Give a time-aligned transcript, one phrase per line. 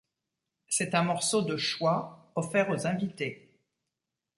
[0.67, 3.59] C'est un morceau de choix, offert aux invités.